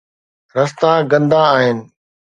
[0.55, 1.77] رستا گندا آهن